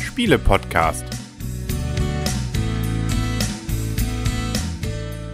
Spiele-Podcast. 0.00 1.04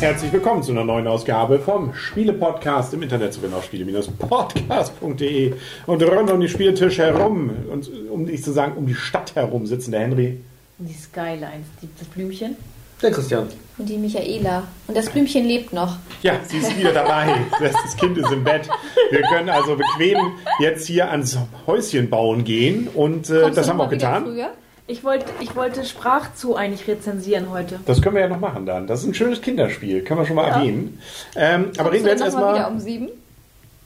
Herzlich 0.00 0.32
willkommen 0.32 0.62
zu 0.62 0.72
einer 0.72 0.84
neuen 0.84 1.06
Ausgabe 1.06 1.58
vom 1.58 1.94
Spiele-Podcast 1.94 2.94
im 2.94 3.02
Internet 3.02 3.32
zu 3.32 3.40
finden 3.40 3.56
auf 3.56 3.64
spiele-podcast.de 3.64 5.54
und 5.86 6.02
rund 6.02 6.30
um 6.30 6.40
den 6.40 6.48
Spieltisch 6.48 6.98
herum 6.98 7.50
und 7.72 7.90
um 8.10 8.24
nicht 8.24 8.44
zu 8.44 8.52
sagen 8.52 8.76
um 8.76 8.86
die 8.86 8.94
Stadt 8.94 9.34
herum 9.34 9.66
sitzen 9.66 9.92
der 9.92 10.00
Henry. 10.00 10.40
Die 10.78 10.94
Skylines, 10.94 11.66
die, 11.82 11.88
das 11.98 12.06
Blümchen. 12.08 12.56
Der 13.02 13.10
Christian. 13.12 13.48
Und 13.78 13.88
die 13.88 13.96
Michaela. 13.96 14.64
Und 14.88 14.96
das 14.96 15.08
Blümchen 15.08 15.44
lebt 15.46 15.72
noch. 15.72 15.96
Ja, 16.22 16.34
sie 16.44 16.58
ist 16.58 16.76
wieder 16.76 16.92
dabei. 16.92 17.32
Das 17.60 17.96
Kind 17.96 18.18
ist 18.18 18.30
im 18.32 18.42
Bett. 18.42 18.68
Wir 19.10 19.22
können 19.22 19.48
also 19.50 19.76
bequem 19.76 20.18
jetzt 20.60 20.86
hier 20.86 21.10
ans 21.10 21.38
Häuschen 21.66 22.10
bauen 22.10 22.42
gehen 22.44 22.88
und 22.88 23.30
äh, 23.30 23.50
das 23.52 23.68
haben 23.68 23.78
wir 23.78 23.84
auch 23.84 23.90
getan. 23.90 24.24
früher? 24.24 24.50
Ich 24.88 25.04
wollte, 25.04 25.26
ich 25.40 25.54
wollte 25.54 25.84
Sprachzu 25.84 26.56
eigentlich 26.56 26.88
rezensieren 26.88 27.50
heute. 27.50 27.78
Das 27.86 28.00
können 28.02 28.14
wir 28.16 28.22
ja 28.22 28.28
noch 28.28 28.40
machen 28.40 28.64
dann. 28.66 28.86
Das 28.86 29.00
ist 29.02 29.06
ein 29.06 29.14
schönes 29.14 29.40
Kinderspiel, 29.42 30.02
können 30.02 30.20
wir 30.20 30.26
schon 30.26 30.36
mal 30.36 30.48
Ja. 30.48 30.56
erwähnen. 30.56 30.98
Ähm, 31.36 31.70
aber 31.76 31.92
reden 31.92 32.04
wir 32.04 32.12
jetzt 32.12 32.20
dann 32.22 32.32
noch 32.32 32.40
mal 32.40 32.54
wieder 32.54 32.58
erstmal. 32.58 32.72
um 32.72 32.80
sieben? 32.80 33.08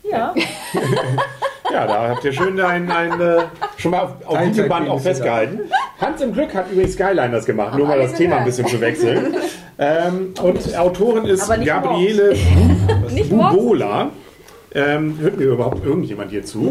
Ja. 0.08 0.34
Ja, 1.72 1.86
da 1.86 2.08
habt 2.10 2.24
ihr 2.24 2.32
schön 2.32 2.60
ein, 2.60 2.90
ein, 2.90 3.20
äh, 3.20 3.44
schon 3.78 3.92
mal 3.92 4.00
auf, 4.00 4.10
auf 4.26 4.36
Ein 4.36 4.50
Videoband 4.50 4.90
auch 4.90 5.00
festgehalten. 5.00 5.60
Hans 6.00 6.20
im 6.20 6.32
Glück 6.32 6.54
hat 6.54 6.70
übrigens 6.70 6.92
Skyline 6.94 7.30
das 7.30 7.46
gemacht, 7.46 7.76
nur 7.78 7.86
mal 7.86 7.98
das 7.98 8.12
Thema 8.14 8.36
ein 8.38 8.44
bisschen 8.44 8.66
zu 8.66 8.80
wechseln. 8.80 9.34
ähm, 9.78 10.34
und 10.42 10.76
Autorin 10.76 11.24
ist 11.24 11.48
Gabriele 11.64 12.34
Bubola. 13.28 14.10
Ähm, 14.74 15.18
hört 15.20 15.36
mir 15.36 15.44
überhaupt 15.44 15.84
irgendjemand 15.84 16.30
hier 16.30 16.46
zu? 16.46 16.70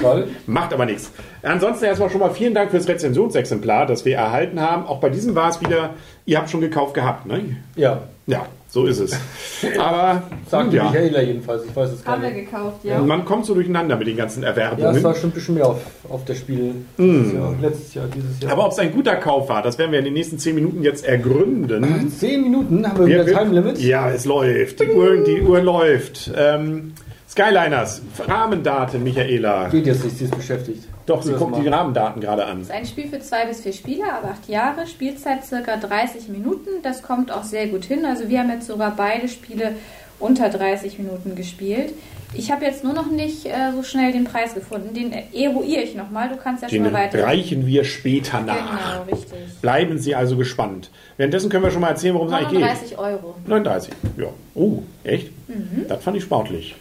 Gerade. 0.00 0.26
Macht 0.48 0.72
aber 0.72 0.86
nichts. 0.86 1.12
Ansonsten 1.42 1.84
erstmal 1.84 2.10
schon 2.10 2.18
mal 2.18 2.30
vielen 2.30 2.52
Dank 2.52 2.72
fürs 2.72 2.88
Rezensionsexemplar, 2.88 3.86
das 3.86 4.04
wir 4.04 4.16
erhalten 4.16 4.60
haben. 4.60 4.86
Auch 4.86 4.98
bei 4.98 5.08
diesem 5.08 5.36
war 5.36 5.48
es 5.48 5.60
wieder, 5.60 5.90
ihr 6.26 6.36
habt 6.36 6.50
schon 6.50 6.60
gekauft 6.60 6.94
gehabt, 6.94 7.26
ne? 7.26 7.56
Ja, 7.76 8.02
Ja, 8.28 8.46
so 8.68 8.84
ist 8.84 9.00
es. 9.00 9.18
Aber 9.78 10.22
sagte 10.50 10.76
ja, 10.76 10.84
Michaela 10.84 11.22
jedenfalls. 11.22 11.64
Ich 11.64 11.74
weiß 11.74 11.90
es 11.92 12.04
gar 12.04 12.12
Haben 12.14 12.22
wir 12.22 12.30
nicht. 12.30 12.50
gekauft, 12.50 12.84
ja. 12.84 12.98
man 13.00 13.24
kommt 13.24 13.46
so 13.46 13.54
durcheinander 13.54 13.96
mit 13.96 14.06
den 14.06 14.16
ganzen 14.18 14.42
Ja, 14.42 14.50
es 14.50 14.56
Erwerbungen. 14.58 15.02
war 15.02 15.14
schon 15.14 15.30
ein 15.30 15.32
bisschen 15.32 15.54
mehr 15.54 15.66
auf, 15.66 15.80
auf 16.10 16.24
der 16.26 16.34
Spiel. 16.34 16.74
Dieses 16.98 17.32
Jahr, 17.32 17.54
letztes 17.60 17.94
Jahr, 17.94 18.04
dieses 18.14 18.38
Jahr. 18.40 18.52
aber 18.52 18.66
ob 18.66 18.72
es 18.72 18.78
ein 18.78 18.92
guter 18.92 19.16
Kauf 19.16 19.48
war, 19.48 19.62
das 19.62 19.78
werden 19.78 19.92
wir 19.92 19.98
in 19.98 20.04
den 20.04 20.14
nächsten 20.14 20.38
zehn 20.38 20.54
Minuten 20.54 20.82
jetzt 20.82 21.06
ergründen. 21.06 22.10
Zehn 22.10 22.42
Minuten 22.42 22.86
haben 22.86 22.98
wir 22.98 23.06
wieder 23.06 23.26
Wir- 23.26 23.34
Time 23.38 23.54
Limit. 23.54 23.78
Ja, 23.80 24.10
es 24.10 24.26
läuft. 24.26 24.80
Die 24.80 24.88
Uhr, 24.90 25.16
die 25.24 25.40
Uhr 25.40 25.60
läuft. 25.62 26.30
Ähm, 26.36 26.92
Skyliners, 27.28 28.00
Rahmendaten, 28.26 29.02
Michaela. 29.02 29.68
Geht 29.68 29.86
jetzt 29.86 30.02
nicht, 30.02 30.16
sie 30.16 30.24
ist 30.24 30.34
beschäftigt. 30.34 30.84
Doch, 31.04 31.22
sie 31.22 31.34
guckt 31.34 31.52
mal. 31.52 31.60
die 31.60 31.68
Rahmendaten 31.68 32.20
gerade 32.20 32.44
an. 32.46 32.58
Das 32.60 32.68
ist 32.68 32.74
ein 32.74 32.86
Spiel 32.86 33.08
für 33.08 33.20
zwei 33.20 33.44
bis 33.46 33.60
vier 33.60 33.72
Spieler, 33.74 34.14
aber 34.14 34.30
acht 34.30 34.48
Jahre, 34.48 34.86
Spielzeit 34.86 35.44
circa 35.44 35.76
30 35.76 36.28
Minuten. 36.28 36.82
Das 36.82 37.02
kommt 37.02 37.30
auch 37.30 37.44
sehr 37.44 37.66
gut 37.68 37.84
hin. 37.84 38.06
Also 38.06 38.28
wir 38.28 38.40
haben 38.40 38.50
jetzt 38.50 38.66
sogar 38.66 38.94
beide 38.96 39.28
Spiele 39.28 39.74
unter 40.18 40.48
30 40.48 40.98
Minuten 40.98 41.34
gespielt. 41.34 41.92
Ich 42.34 42.50
habe 42.52 42.64
jetzt 42.64 42.84
nur 42.84 42.92
noch 42.92 43.10
nicht 43.10 43.46
äh, 43.46 43.72
so 43.74 43.82
schnell 43.82 44.12
den 44.12 44.24
Preis 44.24 44.54
gefunden. 44.54 44.92
Den 44.94 45.12
eruiere 45.12 45.82
ich 45.82 45.94
nochmal. 45.94 46.28
Du 46.28 46.36
kannst 46.36 46.62
ja 46.62 46.68
Den 46.68 46.84
schon 46.84 46.92
mal 46.92 46.98
weiter. 47.04 47.24
reichen 47.24 47.66
wir 47.66 47.84
später 47.84 48.40
nach. 48.40 48.54
Genau, 48.56 49.02
richtig. 49.16 49.38
Bleiben 49.62 49.98
Sie 49.98 50.14
also 50.14 50.36
gespannt. 50.36 50.90
Währenddessen 51.16 51.48
können 51.50 51.64
wir 51.64 51.70
schon 51.70 51.80
mal 51.80 51.88
erzählen, 51.90 52.14
worum 52.14 52.28
es 52.28 52.34
eigentlich 52.34 52.50
geht. 52.50 52.60
39 52.60 52.98
Euro. 52.98 53.34
39, 53.46 53.92
ja. 54.18 54.26
Oh, 54.54 54.82
echt? 55.04 55.30
Mhm. 55.48 55.86
Das 55.88 56.02
fand 56.04 56.16
ich 56.16 56.22
sportlich. 56.22 56.74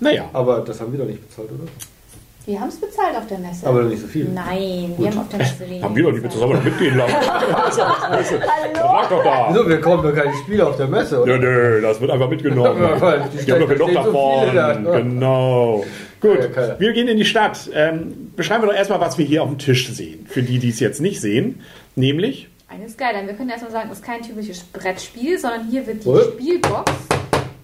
Naja, 0.00 0.30
Aber 0.32 0.60
das 0.60 0.80
haben 0.80 0.92
wir 0.92 0.98
doch 1.00 1.06
nicht 1.06 1.26
bezahlt, 1.28 1.50
oder? 1.50 1.64
Wir 2.46 2.60
haben 2.60 2.68
es 2.68 2.76
bezahlt 2.76 3.16
auf 3.16 3.26
der 3.26 3.38
Messe. 3.38 3.66
Aber 3.66 3.82
nicht 3.82 4.00
so 4.00 4.06
viel. 4.06 4.26
Nein, 4.32 4.94
wir 4.96 5.10
haben 5.10 5.18
auf 5.18 5.28
der 5.30 5.38
Messe 5.40 5.58
wenig. 5.68 5.82
haben 5.82 5.96
wir 5.96 6.04
doch 6.04 6.12
nicht 6.12 6.22
bezahlt, 6.22 6.44
aber 6.44 6.60
mitgehen 6.60 6.96
lassen. 6.96 7.14
Doch 9.10 9.24
da. 9.24 9.48
Wieso, 9.50 9.68
wir 9.68 9.80
kaufen 9.80 10.02
doch 10.04 10.14
keine 10.14 10.32
Spiele 10.34 10.66
auf 10.66 10.76
der 10.76 10.86
Messe, 10.88 11.22
oder? 11.22 11.38
Nö, 11.38 11.44
nö, 11.44 11.80
das 11.82 12.00
wird 12.00 12.10
einfach 12.10 12.28
mitgenommen. 12.28 12.76
Die 12.82 12.82
haben 12.82 13.00
doch 13.00 13.40
stehen- 13.40 13.68
genug 13.68 13.88
so 13.88 13.94
davon. 13.94 14.40
viele 14.48 14.54
da. 14.54 14.72
Genau. 14.98 15.84
Gut, 16.20 16.38
Ja, 16.56 16.78
wir 16.80 16.92
gehen 16.92 17.08
in 17.08 17.16
die 17.16 17.24
Stadt. 17.24 17.68
Ähm, 17.74 18.32
beschreiben 18.36 18.62
wir 18.62 18.68
doch 18.68 18.74
erstmal, 18.76 19.00
was 19.00 19.18
wir 19.18 19.24
hier 19.26 19.42
auf 19.42 19.48
dem 19.48 19.58
Tisch 19.58 19.88
sehen. 19.90 20.26
Für 20.28 20.42
die, 20.42 20.58
die 20.58 20.70
es 20.70 20.80
jetzt 20.80 21.00
nicht 21.00 21.20
sehen. 21.20 21.60
Nämlich, 21.94 22.48
Eine 22.68 22.88
Skyline. 22.88 23.26
Wir 23.26 23.34
können 23.34 23.50
erstmal 23.50 23.70
sagen, 23.72 23.88
es 23.92 23.98
ist 23.98 24.04
kein 24.04 24.22
typisches 24.22 24.60
Brettspiel, 24.64 25.38
sondern 25.38 25.68
hier 25.68 25.86
wird 25.86 26.04
die? 26.04 26.32
Spielbox 26.32 26.92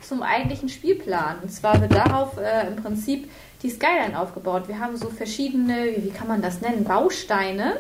zum 0.01 0.23
eigentlichen 0.23 0.69
Spielplan. 0.69 1.37
Und 1.43 1.51
zwar 1.53 1.81
wird 1.81 1.95
darauf 1.95 2.37
äh, 2.39 2.69
im 2.69 2.77
Prinzip 2.83 3.29
die 3.63 3.71
Skyline 3.71 4.19
aufgebaut. 4.19 4.69
Wir 4.69 4.79
haben 4.79 4.97
so 4.97 5.09
verschiedene, 5.09 5.97
wie, 5.97 6.11
kann 6.11 6.29
man 6.29 6.43
das 6.43 6.61
nennen, 6.61 6.85
Bausteine, 6.85 7.79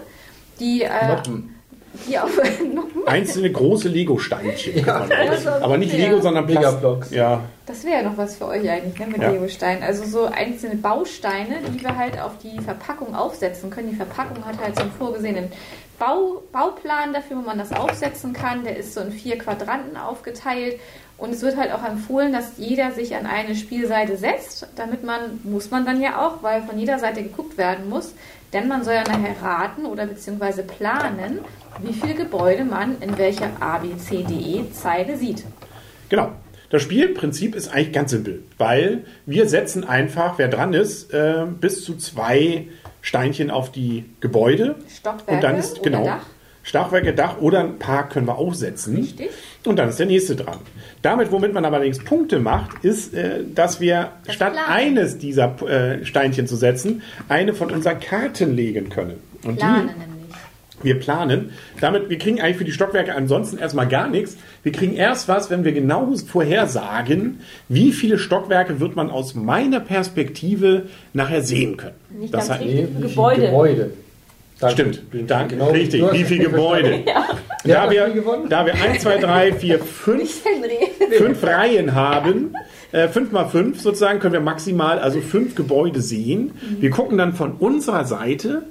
die, 0.60 0.82
äh, 0.82 1.08
Noppen. 1.08 1.61
Noppen. 2.74 3.06
einzelne 3.06 3.50
große 3.52 3.88
Lego-Steinchen. 3.88 4.86
war 4.86 5.06
Aber 5.62 5.76
nicht 5.78 5.92
sehr- 5.92 6.08
Lego, 6.10 6.20
sondern 6.20 6.46
Megablocks. 6.46 7.10
Ja, 7.10 7.40
Das 7.66 7.84
wäre 7.84 8.02
ja 8.02 8.08
noch 8.08 8.16
was 8.16 8.36
für 8.36 8.46
euch 8.46 8.68
eigentlich, 8.68 8.98
ne, 8.98 9.06
mit 9.06 9.22
Ja. 9.22 9.30
Lego-Steinen. 9.30 9.82
Also 9.82 10.04
so 10.04 10.24
einzelne 10.26 10.76
Bausteine, 10.76 11.56
die 11.68 11.80
wir 11.82 11.96
halt 11.96 12.20
auf 12.20 12.32
die 12.42 12.58
Verpackung 12.60 13.14
aufsetzen 13.14 13.70
können. 13.70 13.90
Die 13.90 13.96
Verpackung 13.96 14.44
hat 14.44 14.58
halt 14.60 14.76
so 14.76 14.82
einen 14.82 14.92
vorgesehenen 14.92 15.52
Bau, 15.98 16.42
Bauplan 16.52 17.12
dafür, 17.12 17.36
wo 17.36 17.42
man 17.42 17.58
das 17.58 17.72
aufsetzen 17.72 18.32
kann. 18.32 18.64
Der 18.64 18.76
ist 18.76 18.94
so 18.94 19.00
in 19.00 19.12
vier 19.12 19.38
Quadranten 19.38 19.96
aufgeteilt. 19.96 20.80
Und 21.18 21.30
es 21.32 21.42
wird 21.42 21.56
halt 21.56 21.72
auch 21.72 21.84
empfohlen, 21.84 22.32
dass 22.32 22.54
jeder 22.56 22.90
sich 22.90 23.14
an 23.14 23.26
eine 23.26 23.54
Spielseite 23.54 24.16
setzt. 24.16 24.66
Damit 24.74 25.04
man, 25.04 25.38
muss 25.44 25.70
man 25.70 25.84
dann 25.86 26.00
ja 26.02 26.26
auch, 26.26 26.42
weil 26.42 26.62
von 26.62 26.76
jeder 26.78 26.98
Seite 26.98 27.22
geguckt 27.22 27.56
werden 27.58 27.88
muss. 27.88 28.14
Denn 28.52 28.66
man 28.66 28.82
soll 28.82 28.94
ja 28.94 29.04
nachher 29.04 29.40
raten 29.40 29.86
oder 29.86 30.04
beziehungsweise 30.06 30.62
planen, 30.64 31.38
wie 31.80 31.92
viele 31.92 32.14
Gebäude 32.14 32.64
man 32.64 33.00
in 33.00 33.16
welcher 33.18 33.50
ABCDE-Zeile 33.60 35.16
sieht. 35.16 35.44
genau. 36.08 36.32
Das 36.70 36.80
Spielprinzip 36.80 37.54
ist 37.54 37.68
eigentlich 37.68 37.92
ganz 37.92 38.12
simpel, 38.12 38.44
weil 38.56 39.04
wir 39.26 39.46
setzen 39.46 39.84
einfach, 39.84 40.38
wer 40.38 40.48
dran 40.48 40.72
ist, 40.72 41.12
äh, 41.12 41.44
bis 41.60 41.84
zu 41.84 41.96
zwei 41.98 42.66
Steinchen 43.02 43.50
auf 43.50 43.70
die 43.70 44.06
Gebäude. 44.20 44.76
Stockwerke 44.88 45.32
Und 45.32 45.42
dann 45.44 45.58
ist, 45.58 45.82
genau, 45.82 46.06
Dach. 46.06 46.24
Stockwerke, 46.62 47.12
Dach 47.12 47.42
oder 47.42 47.60
ein 47.60 47.78
Park 47.78 48.10
können 48.14 48.26
wir 48.26 48.38
auch 48.38 48.54
setzen. 48.54 48.96
Richtig. 48.96 49.28
Und 49.66 49.78
dann 49.78 49.90
ist 49.90 49.98
der 49.98 50.06
nächste 50.06 50.34
dran. 50.34 50.60
Damit, 51.02 51.30
womit 51.30 51.52
man 51.52 51.66
allerdings 51.66 51.98
Punkte 51.98 52.38
macht, 52.38 52.82
ist, 52.82 53.12
äh, 53.12 53.40
dass 53.54 53.78
wir 53.80 54.12
Das 54.24 54.36
statt 54.36 54.54
Planen. 54.54 54.70
eines 54.70 55.18
dieser 55.18 55.60
äh, 55.68 56.06
Steinchen 56.06 56.46
zu 56.46 56.56
setzen, 56.56 57.02
eine 57.28 57.52
von 57.52 57.70
unseren 57.70 58.00
Karten 58.00 58.56
legen 58.56 58.88
können. 58.88 59.18
Und 59.44 59.56
Planen 59.58 59.88
die. 59.88 60.21
Wir 60.84 60.98
planen. 60.98 61.50
Damit, 61.80 62.08
wir 62.10 62.18
kriegen 62.18 62.40
eigentlich 62.40 62.56
für 62.56 62.64
die 62.64 62.72
Stockwerke 62.72 63.14
ansonsten 63.14 63.58
erstmal 63.58 63.88
gar 63.88 64.08
nichts. 64.08 64.36
Wir 64.62 64.72
kriegen 64.72 64.94
erst 64.94 65.28
was, 65.28 65.50
wenn 65.50 65.64
wir 65.64 65.72
genau 65.72 66.12
vorhersagen, 66.26 67.40
wie 67.68 67.92
viele 67.92 68.18
Stockwerke 68.18 68.80
wird 68.80 68.96
man 68.96 69.10
aus 69.10 69.34
meiner 69.34 69.80
Perspektive 69.80 70.84
nachher 71.12 71.42
sehen 71.42 71.76
können. 71.76 71.94
Nicht 72.18 72.32
Das 72.34 72.48
ganz 72.48 72.60
heißt- 72.60 72.64
richtig. 72.64 72.80
Nee, 72.80 72.88
wie 72.98 73.08
Gebäude. 73.08 73.34
viele 73.36 73.46
Gebäude. 73.48 73.90
Danke. 74.60 74.74
Stimmt, 74.94 75.30
Danke, 75.30 75.54
Genau, 75.56 75.70
richtig. 75.70 76.02
Wie 76.12 76.24
viele. 76.24 76.44
Gebäude? 76.44 77.00
Wer 77.64 77.74
Da 77.86 77.90
wir, 77.90 78.08
da 78.48 78.66
wir 78.66 78.74
1, 78.74 79.02
2, 79.02 79.18
3, 79.18 79.52
4, 79.54 79.78
5, 79.80 80.44
Henry. 80.44 81.16
fünf 81.16 81.42
Reihen 81.44 81.94
haben, 81.94 82.54
äh, 82.90 83.06
5 83.08 83.30
mal 83.32 83.46
5 83.48 83.80
sozusagen, 83.80 84.18
können 84.18 84.32
wir 84.34 84.40
maximal 84.40 84.98
also 84.98 85.20
fünf 85.20 85.54
Gebäude 85.54 86.00
sehen. 86.00 86.52
Wir 86.80 86.90
gucken 86.90 87.18
dann 87.18 87.34
von 87.34 87.52
unserer 87.52 88.04
Seite 88.04 88.62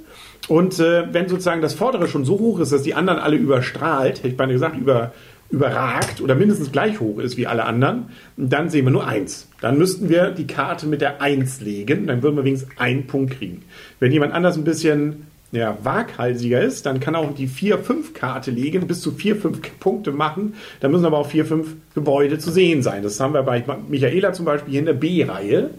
und 0.48 0.78
äh, 0.80 1.12
wenn 1.12 1.28
sozusagen 1.28 1.62
das 1.62 1.74
vordere 1.74 2.08
schon 2.08 2.24
so 2.24 2.38
hoch 2.38 2.58
ist, 2.60 2.72
dass 2.72 2.82
die 2.82 2.94
anderen 2.94 3.18
alle 3.18 3.36
überstrahlt, 3.36 4.18
hätte 4.18 4.28
ich 4.28 4.36
beinahe 4.36 4.54
gesagt, 4.54 4.76
über, 4.76 5.12
überragt 5.50 6.20
oder 6.20 6.34
mindestens 6.34 6.72
gleich 6.72 6.98
hoch 6.98 7.18
ist 7.18 7.36
wie 7.36 7.46
alle 7.46 7.64
anderen, 7.64 8.06
dann 8.36 8.70
sehen 8.70 8.86
wir 8.86 8.90
nur 8.90 9.06
eins. 9.06 9.48
Dann 9.60 9.78
müssten 9.78 10.08
wir 10.08 10.30
die 10.30 10.46
Karte 10.46 10.86
mit 10.86 11.00
der 11.00 11.20
1 11.20 11.60
legen, 11.60 12.06
dann 12.06 12.22
würden 12.22 12.36
wir 12.36 12.44
wenigstens 12.44 12.76
einen 12.78 13.06
Punkt 13.06 13.38
kriegen. 13.38 13.62
Wenn 14.00 14.12
jemand 14.12 14.32
anders 14.32 14.56
ein 14.56 14.64
bisschen 14.64 15.26
ja, 15.52 15.76
waghalsiger 15.82 16.62
ist, 16.62 16.86
dann 16.86 16.98
kann 16.98 17.14
auch 17.14 17.34
die 17.34 17.46
4-5-Karte 17.48 18.50
legen, 18.50 18.86
bis 18.86 19.02
zu 19.02 19.10
4-5 19.10 19.58
Punkte 19.78 20.10
machen. 20.10 20.54
Da 20.80 20.88
müssen 20.88 21.04
aber 21.04 21.18
auch 21.18 21.30
4-5 21.30 21.66
Gebäude 21.94 22.38
zu 22.38 22.50
sehen 22.50 22.82
sein. 22.82 23.02
Das 23.02 23.20
haben 23.20 23.34
wir 23.34 23.42
bei 23.42 23.62
Michaela 23.88 24.32
zum 24.32 24.46
Beispiel 24.46 24.70
hier 24.70 24.80
in 24.80 24.86
der 24.86 24.94
B-Reihe. 24.94 25.70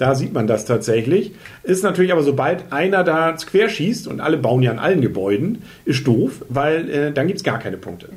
Da 0.00 0.14
sieht 0.14 0.32
man 0.32 0.46
das 0.46 0.64
tatsächlich. 0.64 1.32
Ist 1.62 1.84
natürlich 1.84 2.10
aber, 2.10 2.22
sobald 2.22 2.72
einer 2.72 3.04
da 3.04 3.32
querschießt 3.32 4.08
und 4.08 4.22
alle 4.22 4.38
bauen 4.38 4.62
ja 4.62 4.70
an 4.70 4.78
allen 4.78 5.02
Gebäuden, 5.02 5.62
ist 5.84 6.06
doof, 6.06 6.42
weil 6.48 6.88
äh, 6.88 7.12
dann 7.12 7.26
gibt 7.26 7.40
es 7.40 7.44
gar 7.44 7.58
keine 7.58 7.76
Punkte. 7.76 8.08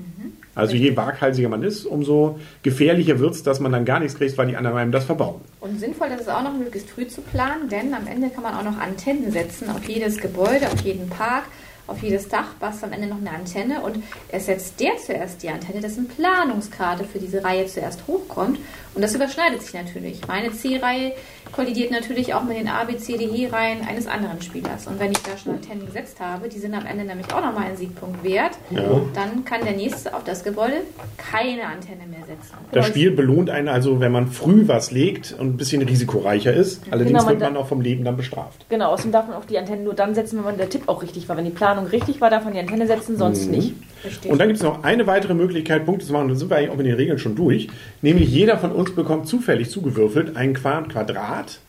Also 0.56 0.76
je 0.78 0.96
waghalsiger 0.96 1.50
man 1.50 1.62
ist, 1.62 1.86
umso 1.86 2.40
gefährlicher 2.62 3.20
wird 3.20 3.34
es, 3.34 3.44
dass 3.44 3.60
man 3.60 3.74
dann 3.74 3.84
gar 3.84 4.00
nichts 4.00 4.18
kriegt, 4.18 4.38
weil 4.38 4.48
die 4.48 4.56
anderen 4.56 4.78
einem 4.78 4.92
das 4.94 5.04
verbauen. 5.04 5.42
Und 5.60 5.78
sinnvoll 5.78 6.08
ist 6.08 6.22
es 6.22 6.28
auch 6.30 6.44
noch, 6.44 6.54
möglichst 6.54 6.90
früh 6.90 7.06
zu 7.06 7.20
planen, 7.20 7.68
denn 7.68 7.94
am 7.94 8.08
Ende 8.08 8.30
kann 8.30 8.44
man 8.44 8.54
auch 8.54 8.64
noch 8.64 8.80
Antennen 8.80 9.30
setzen 9.32 9.70
auf 9.70 9.84
jedes 9.84 10.20
Gebäude, 10.20 10.68
auf 10.72 10.80
jeden 10.82 11.10
Park 11.10 11.44
auf 11.88 12.02
jedes 12.02 12.30
Dach 12.30 12.48
passt 12.60 12.84
am 12.84 12.92
Ende 12.94 13.08
noch 13.08 13.18
eine 13.18 13.32
Antenne 13.32 13.82
und 13.82 14.02
ersetzt 14.30 14.80
der 14.80 14.98
zuerst 14.98 15.44
die 15.44 15.50
Antenne, 15.50 15.82
dessen 15.82 16.08
Planungskarte 16.08 17.04
für 17.04 17.20
diese 17.20 17.44
Reihe 17.44 17.66
zuerst 17.68 18.02
hochkommt. 18.08 18.60
Und 18.96 19.02
das 19.02 19.16
überschneidet 19.16 19.62
sich 19.64 19.74
natürlich. 19.74 20.28
Meine 20.28 20.52
C-Reihe 20.52 21.14
kollidiert 21.52 21.92
natürlich 21.92 22.34
auch 22.34 22.44
mit 22.44 22.58
den 22.58 22.68
A, 22.68 22.84
B, 22.84 22.96
C, 22.98 23.18
D, 23.18 23.26
E-Reihen 23.26 23.82
eines 23.88 24.08
anderen 24.08 24.42
Spielers. 24.42 24.86
Und 24.88 25.00
wenn 25.00 25.12
ich 25.12 25.18
da 25.24 25.36
schon 25.38 25.54
Antennen 25.56 25.86
gesetzt 25.86 26.20
habe, 26.20 26.48
die 26.48 26.60
sind 26.60 26.74
am 26.76 26.86
Ende 26.86 27.04
nämlich 27.04 27.34
auch 27.34 27.42
nochmal 27.42 27.66
einen 27.66 27.78
Siegpunkt 27.78 28.24
wert, 28.24 28.52
Ja. 28.70 29.02
dann 29.14 29.44
kann 29.46 29.62
der 29.66 29.74
nächste 29.74 30.14
auf 30.14 30.24
das 30.24 30.44
Gebäude 30.44 30.82
keine 31.18 31.66
Antenne 31.66 32.06
mehr 32.08 32.20
setzen. 32.28 32.54
Das 32.72 32.88
Spiel 32.88 33.12
belohnt 33.12 33.50
einen 33.50 33.68
also, 33.68 34.00
wenn 34.00 34.12
man 34.12 34.28
früh 34.28 34.68
was 34.68 34.92
legt 34.92 35.36
und 35.38 35.56
ein 35.56 35.58
bisschen 35.58 35.82
risikoreicher 35.82 36.54
ist. 36.54 36.82
Allerdings 36.92 37.10
Genau, 37.14 37.24
man 37.24 37.40
wird 37.40 37.52
man 37.54 37.58
auch 37.62 37.68
vom 37.68 37.82
Leben 37.82 38.04
dann 38.06 38.16
bestraft. 38.16 38.66
Genau, 38.70 38.92
außerdem 38.92 39.12
darf 39.12 39.28
man 39.28 39.38
auch 39.38 39.46
die 39.46 39.58
Antenne 39.58 39.82
nur 39.84 39.96
dann 39.96 40.14
setzen, 40.16 40.38
wenn 40.38 40.46
man 40.46 40.58
der 40.58 40.70
Tipp 40.70 40.84
auch 40.88 41.02
richtig 41.02 41.28
war. 41.28 41.36
Wenn 41.36 41.46
die 41.46 41.52
Planung 41.52 41.73
richtig 41.80 42.22
war, 42.22 42.30
darf 42.30 42.44
man 42.44 42.54
die 42.54 42.60
Antenne 42.60 42.88
setzen, 42.88 43.18
sonst 43.18 43.50
nicht. 43.50 43.74
Richtig. 44.06 44.32
Und 44.32 44.38
dann 44.40 44.48
gibt 44.48 44.58
es 44.58 44.64
noch 44.64 44.84
eine 44.84 45.08
weitere 45.08 45.34
Möglichkeit, 45.34 45.86
Punkte 45.86 46.06
zu 46.06 46.12
machen. 46.14 46.24
Und 46.24 46.30
dann 46.30 46.38
sind 46.38 46.50
wir 46.50 46.58
eigentlich 46.58 46.70
auch 46.72 46.76
mit 46.78 46.86
den 46.86 46.96
Regeln 46.96 47.18
schon 47.20 47.36
durch. 47.36 47.68
Nämlich 48.02 48.30
jeder 48.30 48.58
von 48.58 48.72
uns 48.72 48.94
bekommt 48.94 49.28
zufällig 49.28 49.70
zugewürfelt 49.70 50.36
ein 50.36 50.54
Qua- 50.54 50.82
Quadrat 50.84 51.60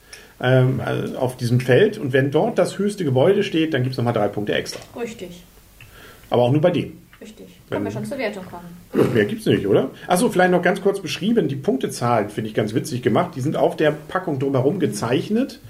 ähm, 0.40 0.80
also 0.84 1.16
auf 1.18 1.36
diesem 1.36 1.60
Feld. 1.60 1.96
Und 1.98 2.12
wenn 2.12 2.30
dort 2.30 2.58
das 2.58 2.78
höchste 2.78 3.04
Gebäude 3.04 3.42
steht, 3.44 3.72
dann 3.72 3.82
gibt 3.82 3.92
es 3.92 3.98
nochmal 3.98 4.14
drei 4.14 4.28
Punkte 4.28 4.54
extra. 4.54 4.80
Richtig, 5.00 5.44
Aber 6.30 6.42
auch 6.42 6.50
nur 6.52 6.60
bei 6.60 6.70
dem. 6.70 6.92
richtig. 7.20 7.46
Können 7.70 7.84
wir 7.84 7.92
schon 7.92 8.04
zur 8.04 8.18
Wertung 8.18 8.44
kommen. 8.46 9.12
Mehr 9.14 9.24
gibt's 9.26 9.46
nicht, 9.46 9.66
oder? 9.66 9.90
Achso, 10.08 10.28
vielleicht 10.28 10.50
noch 10.50 10.62
ganz 10.62 10.80
kurz 10.82 11.00
beschrieben. 11.00 11.46
Die 11.48 11.56
Punktezahlen 11.56 12.30
finde 12.30 12.48
ich 12.50 12.54
ganz 12.54 12.74
witzig 12.74 13.02
gemacht. 13.02 13.30
Die 13.36 13.40
sind 13.40 13.56
auf 13.56 13.76
der 13.76 13.92
Packung 13.92 14.38
drumherum 14.40 14.80
gezeichnet. 14.80 15.60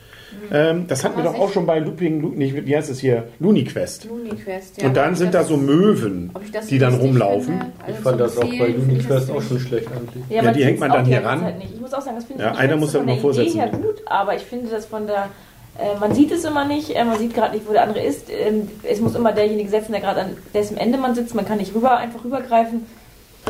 Ähm, 0.53 0.87
das 0.89 1.05
hatten 1.05 1.17
wir 1.17 1.25
doch 1.25 1.35
auch 1.39 1.51
schon 1.53 1.67
bei 1.67 1.79
Looping, 1.79 2.37
nicht, 2.37 2.67
wie 2.67 2.77
heißt 2.77 2.91
es 2.91 3.01
hier? 3.01 3.25
Luniquest. 3.41 4.05
Looney-Quest, 4.07 4.81
ja. 4.83 4.87
Und 4.89 4.97
dann 4.97 5.15
sind 5.17 5.35
da 5.35 5.39
das- 5.41 5.49
so 5.49 5.57
Möwen, 5.57 6.31
das 6.53 6.67
die 6.67 6.79
dann 6.79 6.95
rumlaufen. 6.95 7.59
finde, 7.61 7.73
also 7.81 7.93
Ich 7.93 7.97
fand 7.97 8.05
zum 8.05 8.19
das 8.19 8.39
auch 8.39 8.59
bei 8.59 8.75
Uniquest 8.75 9.11
das 9.11 9.31
auch 9.31 9.43
schon 9.43 9.61
schlecht 9.61 9.89
eigentlich. 9.89 10.25
Ja, 10.31 10.43
die 10.43 10.49
sieht's 10.55 10.67
hängt 10.67 10.81
man 10.81 10.91
dann 10.91 11.05
die 11.05 11.11
hier 11.13 11.25
ran. 11.25 11.59
Nicht. 11.59 11.75
Ich 11.75 11.81
muss 11.81 11.93
auch 11.95 12.03
sagen, 12.03 12.17
das 12.17 12.25
finde 12.25 12.43
Ja, 12.45 12.53
ich 12.53 12.59
einer 12.59 12.77
muss 12.77 12.93
das 12.93 12.97
von 12.99 13.07
mal 13.07 13.13
der 13.13 13.21
vorsetzen. 13.23 13.51
Idee 13.51 13.59
her 13.61 13.71
gut, 13.71 14.03
aber 14.07 14.37
ich 14.37 14.43
finde 14.43 14.71
das 14.71 14.87
von 14.87 15.07
der. 15.07 15.29
Äh, 15.77 15.99
man 15.99 16.15
sieht 16.15 16.31
es 16.31 16.45
immer 16.45 16.65
nicht, 16.65 16.95
äh, 16.95 17.05
man 17.05 17.19
sieht 17.19 17.35
gerade 17.35 17.55
nicht, 17.55 17.69
wo 17.69 17.73
der 17.73 17.83
andere 17.83 18.05
ist. 18.05 18.29
Ähm, 18.31 18.69
es 18.85 19.01
muss 19.01 19.17
immer 19.17 19.33
derjenige 19.33 19.69
setzen, 19.69 19.91
der 19.91 20.01
gerade 20.03 20.21
an 20.21 20.31
dessen 20.55 20.77
Ende 20.77 20.99
man 20.99 21.15
sitzt. 21.17 21.35
Man 21.35 21.47
kann 21.47 21.59
nicht 21.59 21.75
rüber, 21.75 21.97
einfach 21.97 22.25
rübergreifen. 22.25 22.87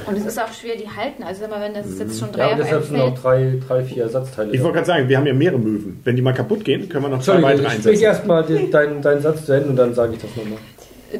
Und 0.07 0.19
es 0.19 0.27
ist 0.27 0.41
auch 0.41 0.53
schwer, 0.53 0.77
die 0.77 0.89
halten. 0.89 1.23
Also 1.23 1.43
sag 1.43 1.51
mal, 1.51 1.61
wenn 1.61 1.75
das 1.75 1.99
jetzt 1.99 2.19
schon 2.19 2.29
Ja, 2.31 2.37
drei 2.37 2.47
einem 2.49 2.59
deshalb 2.59 2.85
sind 2.85 3.01
auch 3.01 3.15
drei, 3.15 3.59
drei, 3.67 3.83
vier 3.85 4.03
Ersatzteile. 4.05 4.53
Ich 4.53 4.61
wollte 4.63 4.75
gerade 4.75 4.87
sagen, 4.87 5.09
wir 5.09 5.17
haben 5.17 5.27
ja 5.27 5.33
mehrere 5.33 5.59
Möwen. 5.59 6.01
Wenn 6.05 6.17
die 6.17 6.23
mal 6.23 6.35
kaputt 6.35 6.65
gehen, 6.65 6.89
können 6.89 7.05
wir 7.05 7.09
noch 7.09 7.23
zwei 7.23 7.35
Entschuldigung, 7.35 7.65
weitere 7.65 7.77
ich 7.77 7.83
spreche 7.83 8.09
einsetzen. 8.09 8.29
erstmal 8.29 8.71
deinen 8.71 9.03
deinen 9.03 9.23
Satz 9.23 9.47
zu 9.47 9.53
Ende 9.53 9.71
und 9.71 9.77
dann 9.77 9.95
sage 9.95 10.15
ich 10.15 10.21
das 10.21 10.31
nochmal. 10.37 10.59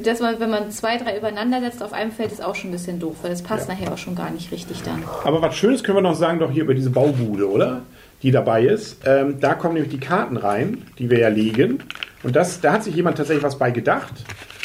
Dass 0.03 0.21
man, 0.21 0.41
wenn 0.41 0.51
man 0.51 0.71
zwei, 0.73 0.99
drei 0.99 1.17
übereinander 1.17 1.61
setzt 1.61 1.83
auf 1.83 1.93
einem 1.93 2.11
Feld, 2.11 2.33
ist 2.33 2.45
auch 2.45 2.57
schon 2.57 2.71
ein 2.71 2.73
bisschen 2.73 2.99
doof, 2.99 3.17
weil 3.23 3.31
das 3.31 3.43
passt 3.43 3.69
nachher 3.69 3.93
auch 3.93 3.99
schon 3.99 4.17
gar 4.17 4.31
nicht 4.31 4.51
richtig 4.51 4.83
dann. 4.83 5.05
Aber 5.23 5.41
was 5.41 5.55
Schönes 5.55 5.85
können 5.85 5.99
wir 5.99 6.03
noch 6.03 6.17
sagen, 6.17 6.41
doch 6.41 6.51
hier 6.51 6.65
über 6.65 6.75
diese 6.75 6.91
Baubude, 6.91 7.49
oder? 7.49 7.83
Die 8.23 8.33
dabei 8.33 8.65
ist. 8.65 8.97
Ähm, 9.07 9.39
da 9.39 9.55
kommen 9.55 9.75
nämlich 9.75 9.93
die 9.93 10.01
Karten 10.01 10.37
rein, 10.37 10.83
die 10.99 11.11
wir 11.11 11.19
ja 11.19 11.29
legen. 11.29 11.79
Und 12.25 12.35
das, 12.35 12.61
da 12.61 12.73
hat 12.73 12.83
sich 12.85 12.97
jemand 12.97 13.19
tatsächlich 13.19 13.45
was 13.45 13.59
bei 13.59 13.71
gedacht. 13.71 14.15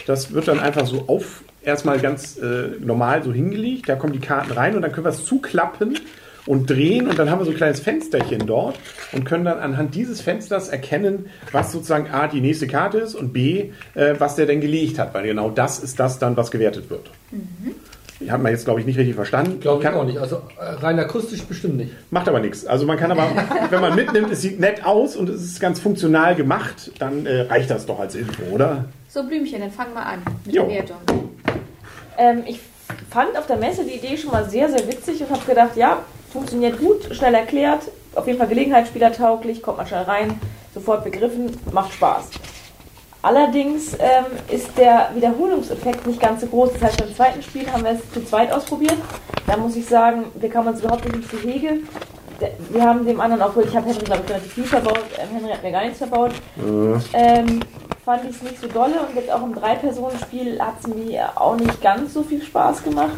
Das 0.07 0.33
wird 0.33 0.47
dann 0.47 0.59
einfach 0.59 0.87
so 0.87 1.03
auf, 1.07 1.43
erstmal 1.61 1.99
ganz 1.99 2.37
äh, 2.37 2.69
normal 2.79 3.23
so 3.23 3.31
hingelegt. 3.33 3.89
Da 3.89 3.95
kommen 3.95 4.13
die 4.13 4.19
Karten 4.19 4.51
rein 4.51 4.75
und 4.75 4.81
dann 4.81 4.91
können 4.91 5.05
wir 5.05 5.11
es 5.11 5.25
zuklappen 5.25 5.97
und 6.45 6.69
drehen 6.69 7.07
und 7.07 7.19
dann 7.19 7.29
haben 7.29 7.39
wir 7.39 7.45
so 7.45 7.51
ein 7.51 7.57
kleines 7.57 7.79
Fensterchen 7.79 8.47
dort 8.47 8.75
und 9.11 9.23
können 9.25 9.45
dann 9.45 9.59
anhand 9.59 9.93
dieses 9.93 10.21
Fensters 10.21 10.69
erkennen, 10.69 11.25
was 11.51 11.71
sozusagen 11.71 12.09
A 12.11 12.27
die 12.27 12.41
nächste 12.41 12.65
Karte 12.65 12.97
ist 12.99 13.13
und 13.13 13.33
B, 13.33 13.71
äh, 13.93 14.15
was 14.17 14.35
der 14.35 14.45
denn 14.45 14.61
gelegt 14.61 14.97
hat, 14.97 15.13
weil 15.13 15.27
genau 15.27 15.49
das 15.49 15.79
ist 15.79 15.99
das 15.99 16.17
dann, 16.17 16.37
was 16.37 16.49
gewertet 16.49 16.89
wird. 16.89 17.09
Hat 18.29 18.41
man 18.43 18.51
jetzt, 18.51 18.65
glaube 18.65 18.81
ich, 18.81 18.85
nicht 18.85 18.97
richtig 18.97 19.15
verstanden. 19.15 19.61
Glaube 19.61 19.81
ich 19.81 19.85
Kann- 19.89 19.95
auch 19.97 20.03
nicht. 20.05 20.17
Also 20.17 20.41
äh, 20.59 20.63
rein 20.81 20.99
akustisch 20.99 21.41
bestimmt 21.43 21.77
nicht. 21.77 21.91
Macht 22.11 22.27
aber 22.27 22.39
nichts. 22.41 22.65
Also 22.65 22.85
man 22.85 22.97
kann 22.97 23.11
aber, 23.11 23.29
wenn 23.69 23.79
man 23.79 23.95
mitnimmt, 23.95 24.29
es 24.31 24.41
sieht 24.41 24.59
nett 24.59 24.85
aus 24.85 25.15
und 25.15 25.29
es 25.29 25.41
ist 25.41 25.59
ganz 25.61 25.79
funktional 25.79 26.35
gemacht, 26.35 26.91
dann 26.99 27.25
äh, 27.25 27.41
reicht 27.41 27.69
das 27.69 27.85
doch 27.85 27.97
als 27.99 28.15
Info, 28.15 28.43
oder? 28.51 28.85
So, 29.07 29.23
Blümchen, 29.23 29.61
dann 29.61 29.71
fangen 29.71 29.93
wir 29.93 30.05
an 30.05 30.19
mit 30.45 30.53
Jo. 30.55 30.63
der 30.65 30.75
Wertung. 30.75 30.97
Ähm, 32.19 32.43
ich 32.45 32.59
fand 33.09 33.37
auf 33.37 33.47
der 33.47 33.55
Messe 33.55 33.85
die 33.85 33.93
Idee 33.93 34.17
schon 34.17 34.31
mal 34.31 34.47
sehr, 34.47 34.69
sehr 34.69 34.85
witzig 34.87 35.21
und 35.21 35.31
habe 35.31 35.45
gedacht, 35.45 35.75
ja, 35.75 35.99
funktioniert 36.31 36.77
gut, 36.77 37.15
schnell 37.15 37.33
erklärt, 37.33 37.83
auf 38.13 38.27
jeden 38.27 38.37
Fall 38.37 38.47
gelegenheitsspielertauglich, 38.47 39.61
kommt 39.61 39.77
man 39.77 39.87
schnell 39.87 40.03
rein, 40.03 40.39
sofort 40.73 41.03
begriffen, 41.03 41.57
macht 41.71 41.93
Spaß. 41.93 42.29
Allerdings 43.21 43.93
ähm, 43.93 44.25
ist 44.49 44.77
der 44.77 45.11
Wiederholungseffekt 45.13 46.07
nicht 46.07 46.21
ganz 46.21 46.41
so 46.41 46.47
groß. 46.47 46.73
Das 46.73 46.83
heißt, 46.83 46.97
beim 46.99 47.13
zweiten 47.13 47.41
Spiel 47.41 47.69
haben 47.71 47.83
wir 47.83 47.91
es 47.91 48.11
zu 48.13 48.23
zweit 48.23 48.51
ausprobiert. 48.51 48.95
Da 49.45 49.57
muss 49.57 49.75
ich 49.75 49.85
sagen, 49.85 50.25
wir 50.35 50.49
kamen 50.49 50.69
uns 50.69 50.79
überhaupt 50.79 51.03
nicht 51.05 51.15
ins 51.15 51.29
Gehege. 51.29 51.79
Wir 52.69 52.81
haben 52.81 53.05
dem 53.05 53.19
anderen, 53.19 53.41
obwohl 53.41 53.65
ich 53.65 53.75
habe 53.75 53.87
Henry, 53.87 54.05
glaube 54.05 54.21
ich, 54.23 54.29
relativ 54.29 54.53
viel 54.53 54.63
verbaut, 54.63 55.03
ähm, 55.17 55.35
Henry 55.35 55.51
hat 55.51 55.63
mir 55.63 55.71
gar 55.71 55.83
nichts 55.83 55.97
verbaut, 55.97 56.31
ähm, 57.13 57.59
fand 58.09 58.27
ich 58.27 58.35
es 58.37 58.41
nicht 58.41 58.59
so 58.59 58.67
dolle. 58.67 59.01
Und 59.01 59.15
jetzt 59.15 59.29
auch 59.29 59.43
im 59.43 59.53
Drei-Personen-Spiel 59.53 60.59
hat 60.59 60.73
es 60.79 60.87
mir 60.87 61.29
auch 61.35 61.55
nicht 61.55 61.79
ganz 61.79 62.11
so 62.15 62.23
viel 62.23 62.41
Spaß 62.41 62.83
gemacht. 62.83 63.11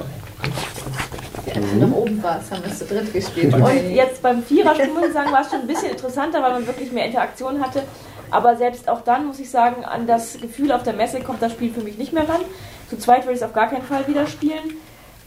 Als 1.48 1.72
du 1.72 1.78
noch 1.78 1.96
oben 1.96 2.22
warst, 2.22 2.52
haben 2.52 2.62
wir 2.62 2.70
es 2.70 2.80
zu 2.80 2.86
dritt 2.86 3.14
gespielt. 3.14 3.54
Und 3.54 3.92
jetzt 3.92 4.22
beim 4.22 4.44
Viererspiel 4.44 4.90
muss 4.90 5.06
ich 5.06 5.14
sagen, 5.14 5.32
war 5.32 5.44
es 5.44 5.50
schon 5.50 5.62
ein 5.62 5.68
bisschen 5.68 5.92
interessanter, 5.92 6.44
weil 6.44 6.52
man 6.52 6.68
wirklich 6.68 6.92
mehr 6.92 7.06
Interaktion 7.06 7.62
hatte. 7.62 7.84
Aber 8.32 8.58
selbst 8.58 8.90
auch 8.90 9.00
dann 9.00 9.28
muss 9.28 9.40
ich 9.40 9.50
sagen, 9.50 9.86
an 9.86 10.08
das 10.08 10.38
Gefühl 10.42 10.74
auf 10.74 10.84
der 10.84 10.94
Messe 10.94 11.22
kommt 11.22 11.42
das 11.42 11.54
Spiel 11.54 11.72
für 11.72 11.82
mich 11.82 11.98
nicht 11.98 12.12
mehr 12.12 12.28
ran. 12.28 12.42
Zu 12.90 12.98
zweit 12.98 13.22
würde 13.22 13.36
ich 13.36 13.40
es 13.40 13.44
auf 13.44 13.54
gar 13.54 13.70
keinen 13.70 13.84
Fall 13.84 14.06
wieder 14.10 14.28
spielen. 14.28 14.76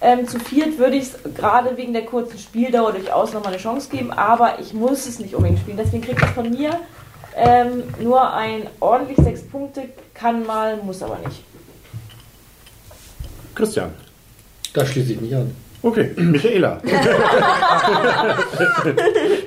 Ähm, 0.03 0.29
zu 0.29 0.39
viert 0.41 0.77
würde 0.77 0.97
ich 0.97 1.05
es 1.05 1.35
gerade 1.35 1.75
wegen 1.79 1.95
der 1.95 2.05
kurzen 2.05 2.39
Spieldauer 2.39 2.93
durchaus 2.93 3.33
nochmal 3.33 3.55
eine 3.55 3.63
Chance 3.63 3.89
geben, 3.89 4.11
aber 4.11 4.59
ich 4.59 4.75
muss 4.75 5.07
es 5.07 5.19
nicht 5.19 5.35
unbedingt 5.35 5.61
spielen. 5.61 5.79
Deswegen 5.79 6.03
kriegt 6.03 6.23
es 6.23 6.31
von 6.33 6.51
mir 6.51 6.79
ähm, 7.37 7.83
nur 8.01 8.33
ein 8.33 8.69
ordentlich 8.81 9.19
sechs 9.19 9.43
Punkte, 9.43 9.89
kann 10.15 10.47
mal, 10.47 10.77
muss 10.77 11.03
aber 11.03 11.19
nicht. 11.27 11.43
Christian. 13.55 13.91
Da 14.73 14.85
schließe 14.85 15.13
ich 15.13 15.21
mich 15.21 15.35
an. 15.35 15.55
Okay, 15.83 16.11
Michaela. 16.17 16.81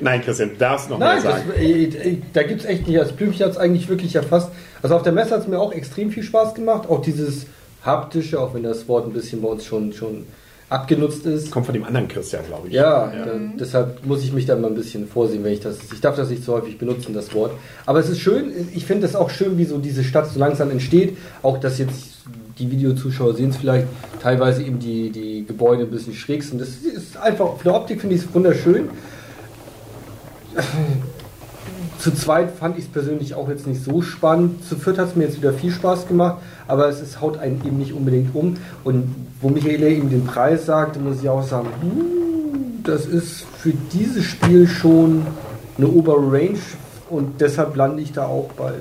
Nein, 0.02 0.22
Christian, 0.22 0.50
du 0.50 0.56
darfst 0.56 0.90
noch 0.90 1.00
Nein, 1.00 1.16
mal 1.16 1.22
sagen. 1.22 1.44
das, 1.48 1.58
äh, 1.58 1.84
äh, 1.84 2.18
da 2.32 2.44
gibt 2.44 2.62
es 2.62 2.68
echt 2.68 2.88
nicht. 2.88 3.00
Das 3.00 3.12
Blümchen 3.12 3.44
hat 3.44 3.54
es 3.54 3.58
eigentlich 3.58 3.90
wirklich 3.90 4.16
erfasst. 4.16 4.52
Also 4.84 4.96
auf 4.96 5.02
der 5.02 5.14
Messe 5.14 5.32
hat 5.32 5.42
es 5.42 5.48
mir 5.48 5.60
auch 5.60 5.74
extrem 5.74 6.12
viel 6.12 6.24
Spaß 6.24 6.54
gemacht. 6.54 6.88
Auch 6.90 7.02
dieses 7.02 7.48
haptische, 7.84 8.40
auch 8.40 8.54
wenn 8.54 8.64
das 8.64 8.88
Wort 8.88 9.08
ein 9.08 9.14
bisschen 9.14 9.42
bei 9.42 9.48
uns 9.48 9.66
schon, 9.66 9.94
schon 9.94 10.28
abgenutzt 10.70 11.26
ist. 11.26 11.52
Kommt 11.52 11.66
von 11.66 11.74
dem 11.74 11.84
anderen 11.84 12.08
Christian, 12.08 12.46
glaube 12.46 12.68
ich. 12.68 12.74
Ja, 12.74 13.08
da, 13.08 13.32
deshalb 13.60 14.06
muss 14.06 14.24
ich 14.24 14.34
mich 14.34 14.46
da 14.46 14.56
mal 14.56 14.68
ein 14.68 14.76
bisschen 14.76 15.08
vorsehen, 15.08 15.44
wenn 15.44 15.54
ich 15.54 15.62
das. 15.62 15.78
Ich 15.94 16.02
darf 16.02 16.16
das 16.16 16.30
nicht 16.30 16.44
so 16.44 16.54
häufig 16.54 16.78
benutzen, 16.78 17.14
das 17.14 17.34
Wort. 17.34 17.52
Aber 17.86 18.00
es 18.00 18.10
ist 18.10 18.20
schön, 18.20 18.52
ich 18.74 18.86
finde 18.86 19.06
es 19.08 19.16
auch 19.16 19.30
schön, 19.30 19.58
wie 19.58 19.66
so 19.66 19.78
diese 19.78 20.04
Stadt 20.04 20.28
so 20.28 20.40
langsam 20.40 20.70
entsteht. 20.72 21.18
Auch 21.42 21.58
dass 21.58 21.78
jetzt 21.78 22.18
die 22.60 22.72
Videozuschauer 22.72 23.36
sehen 23.36 23.52
es 23.52 23.58
vielleicht, 23.58 23.88
teilweise 24.22 24.64
eben 24.64 24.80
die, 24.80 25.12
die 25.12 25.46
Gebäude 25.46 25.84
ein 25.84 25.92
bisschen 25.92 26.14
schräg 26.14 26.44
sind. 26.44 26.60
Das 26.60 26.70
ist 26.70 27.18
einfach, 27.18 27.56
von 27.56 27.64
der 27.64 27.76
Optik 27.76 28.02
finde 28.02 28.16
ich 28.16 28.24
es 28.24 28.34
wunderschön. 28.34 28.90
Zu 32.08 32.16
zweit 32.16 32.52
fand 32.52 32.78
ich 32.78 32.86
es 32.86 32.90
persönlich 32.90 33.36
auch 33.36 33.50
jetzt 33.50 33.68
nicht 33.68 33.84
so 33.84 34.02
spannend. 34.02 34.64
Zu 34.64 34.78
viert 34.78 34.98
hat 34.98 35.10
es 35.10 35.18
mir 35.18 35.26
jetzt 35.26 35.36
wieder 35.36 35.52
viel 35.52 35.72
Spaß 35.72 36.08
gemacht, 36.08 36.38
aber 36.66 36.88
es 36.88 37.02
ist, 37.02 37.20
haut 37.20 37.38
einen 37.38 37.62
eben 37.66 37.78
nicht 37.78 37.92
unbedingt 37.92 38.34
um. 38.34 38.56
Und 38.86 39.14
wo 39.42 39.50
Michaela 39.50 39.88
eben 39.88 40.10
den 40.10 40.26
Preis 40.26 40.66
sagte, 40.66 41.00
muss 41.00 41.22
ich 41.22 41.28
auch 41.28 41.44
sagen, 41.44 41.68
hm, 41.82 42.82
das 42.86 43.06
ist 43.06 43.46
für 43.58 43.74
dieses 43.92 44.24
Spiel 44.24 44.70
schon 44.70 45.28
eine 45.78 45.90
obere 45.90 46.32
Range 46.32 46.60
und 47.10 47.42
deshalb 47.42 47.76
lande 47.76 48.02
ich 48.02 48.14
da 48.14 48.26
auch 48.26 48.54
bei 48.54 48.72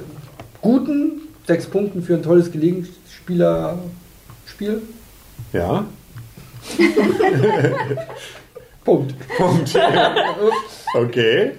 guten 0.60 1.22
sechs 1.48 1.66
Punkten 1.66 2.04
für 2.04 2.14
ein 2.14 2.22
tolles 2.22 2.52
Gelegenheitsspieler-Spiel. 2.52 4.82
Ja. 5.52 5.84
Punkt. 8.84 9.16
Punkt. 9.36 9.74
okay. 10.94 11.50